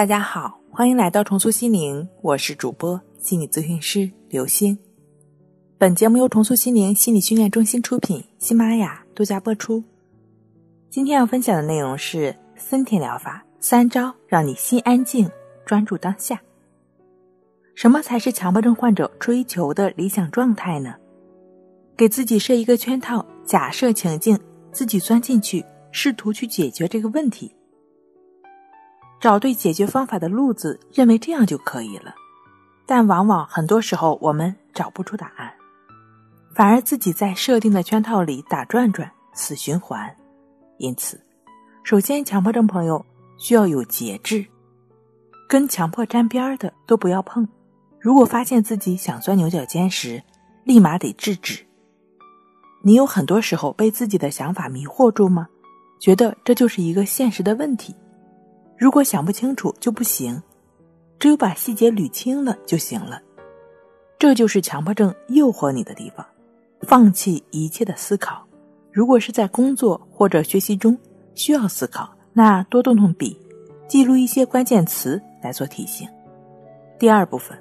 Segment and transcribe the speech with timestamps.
[0.00, 4.78] 大家好，欢迎来到重塑心灵，我是主播心理咨询师刘星。
[5.76, 9.84] 本节目由重塑心灵心理训练中心出品，喜马拉雅独家播出。
[10.88, 15.30] 今天要分享的内容是森田疗法三招，让你心安静，
[15.66, 16.40] 专注当下。
[17.74, 20.94] 什么才是强迫症患者追求的理想状态呢？
[21.94, 24.40] 给自己设一个圈套，假设情境，
[24.72, 25.62] 自己钻进去，
[25.92, 27.54] 试图去解决这个问题。
[29.20, 32.14] 找对解决方法的路子，认为这样就可以了，
[32.86, 35.52] 但往往很多时候我们找不出答案，
[36.54, 40.10] 反而自己在设定的圈套里打转转，死循环。
[40.78, 41.20] 因此，
[41.84, 43.04] 首先强迫症朋友
[43.36, 44.46] 需要有节制，
[45.46, 47.46] 跟强迫沾边的都不要碰。
[48.00, 50.22] 如果发现自己想钻牛角尖时，
[50.64, 51.62] 立马得制止。
[52.82, 55.46] 你有很多时候被自己的想法迷惑住吗？
[55.98, 57.94] 觉得这就是一个现实的问题。
[58.80, 60.42] 如果想不清楚就不行，
[61.18, 63.20] 只有把细节捋清了就行了。
[64.18, 66.24] 这就是强迫症诱惑你的地方。
[66.88, 68.42] 放弃一切的思考。
[68.90, 70.96] 如果是在工作或者学习中
[71.34, 73.38] 需要思考，那多动动笔，
[73.86, 76.08] 记录一些关键词来做提醒。
[76.98, 77.58] 第二部分，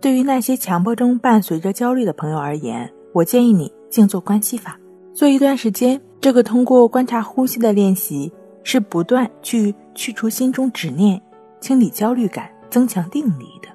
[0.00, 4.80] 对于那些强迫症伴随着焦虑的朋友而言，我建议你静坐观息法，
[5.12, 6.00] 做一段时间。
[6.18, 8.32] 这个通过观察呼吸的练习。
[8.68, 11.22] 是不断去去除心中执念，
[11.60, 13.68] 清理焦虑感，增强定力的。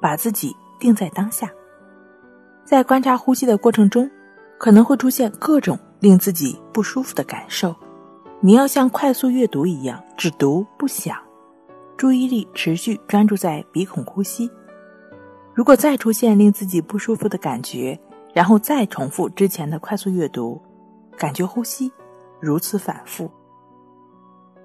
[0.00, 1.50] 把自己定在当下，
[2.64, 4.08] 在观察呼吸的过程中，
[4.56, 7.74] 可能会出现各种令自己不舒服的感受。
[8.38, 11.18] 你要像快速阅读一样，只读不想，
[11.96, 14.48] 注意力持续专注在鼻孔呼吸。
[15.52, 17.98] 如果再出现令自己不舒服的感觉，
[18.32, 20.62] 然后再重复之前的快速阅读，
[21.16, 21.90] 感觉呼吸，
[22.38, 23.28] 如此反复。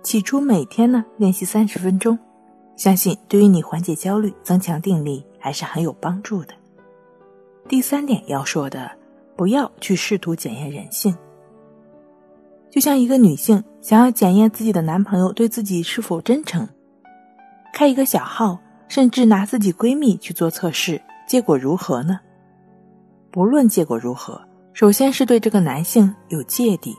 [0.03, 2.19] 起初每天呢练习三十分钟，
[2.75, 6.53] 相信对于你缓解焦虑、增强定力还是很有帮助的。
[7.69, 8.91] 第三点要说的，
[9.37, 11.15] 不要去试图检验人性。
[12.69, 16.67] 就像一个女性想要检验自己的男朋友对自己是否真诚，
[17.73, 18.59] 开一个小号，
[18.89, 22.19] 甚至拿自己闺蜜去做测试，结果如何呢？
[23.31, 24.41] 不论结果如何，
[24.73, 26.93] 首先是对这个男性有芥蒂，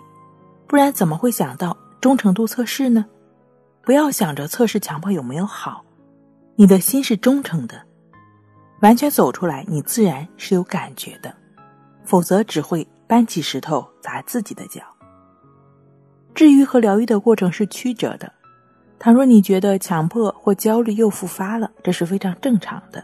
[0.66, 1.76] 不然怎么会想到？
[2.04, 3.06] 忠诚度测试呢？
[3.80, 5.82] 不要想着测试强迫有没有好，
[6.54, 7.80] 你的心是忠诚的，
[8.82, 11.34] 完全走出来，你自然是有感觉的，
[12.04, 14.82] 否则只会搬起石头砸自己的脚。
[16.34, 18.30] 治愈和疗愈的过程是曲折的，
[18.98, 23.02] 倘若你觉得强迫或焦虑又复发了，这是非常正常的。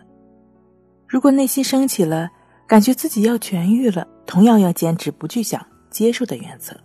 [1.08, 2.28] 如果内心升起了
[2.66, 6.76] 感觉自己要痊愈了，同样要坚持不去想接受的原则。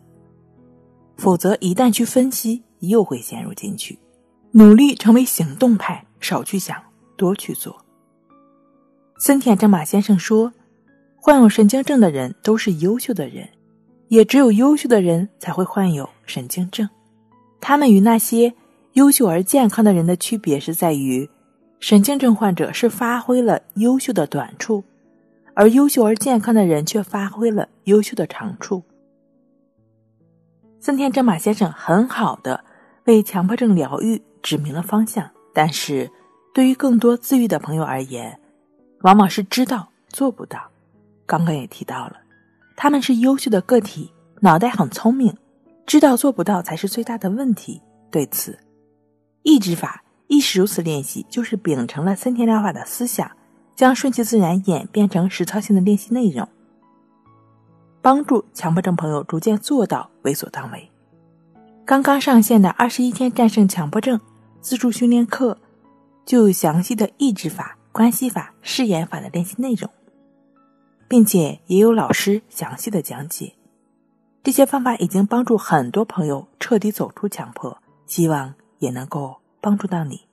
[1.18, 3.98] 否则，一旦去分析，又会陷入进去。
[4.52, 6.76] 努力成为行动派，少去想，
[7.18, 7.76] 多去做。
[9.18, 10.54] 森田正马先生说
[11.16, 13.48] ：“患有神经症的人都是优秀的人，
[14.10, 16.88] 也只有优秀的人才会患有神经症。
[17.60, 18.54] 他们与那些
[18.94, 21.30] 优秀而健康的人的区别是在于，
[21.80, 24.84] 神经症患者是发挥了优秀的短处，
[25.54, 28.84] 而优秀而健康的人却发挥了优秀的长处。”
[30.86, 32.64] 森田正马先生很好的
[33.06, 36.12] 为强迫症疗愈指明了方向，但是
[36.54, 38.40] 对于更多自愈的朋友而言，
[39.02, 40.60] 往往是知道做不到。
[41.26, 42.18] 刚刚也提到了，
[42.76, 45.36] 他们是优秀的个体，脑袋很聪明，
[45.88, 47.82] 知道做不到才是最大的问题。
[48.12, 48.60] 对此，
[49.42, 53.32] 意志法亦是如此练习，就是秉承了森田疗法的思想，
[53.76, 56.48] 将顺其自然演变成实操性的练习内容。
[58.06, 60.92] 帮助强迫症朋友逐渐做到为所当为。
[61.84, 64.22] 刚刚上线的二十一天战胜强迫症
[64.62, 65.58] 自助训练课，
[66.24, 69.90] 就有详细的抑制法、关系法、誓言法的练习内容，
[71.08, 73.56] 并且也有老师详细的讲解。
[74.44, 80.28] 这些方法已经帮助很多朋友彻底走出强迫，希望也能够帮助到你。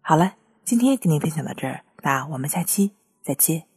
[0.00, 0.34] 好了，
[0.64, 2.90] 今天给您分享到这儿，那我们下期
[3.22, 3.67] 再见。